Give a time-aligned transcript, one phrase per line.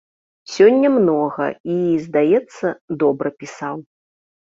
[0.53, 1.45] Сёння многа
[1.75, 2.67] і, здаецца,
[3.07, 3.75] добра пісаў.